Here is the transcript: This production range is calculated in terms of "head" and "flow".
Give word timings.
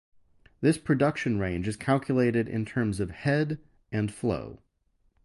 This 0.61 0.79
production 0.79 1.37
range 1.37 1.67
is 1.67 1.77
calculated 1.77 2.49
in 2.49 2.65
terms 2.65 2.99
of 2.99 3.11
"head" 3.11 3.59
and 3.91 4.11
"flow". 4.11 4.63